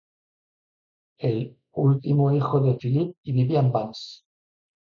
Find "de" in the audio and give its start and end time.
2.59-2.73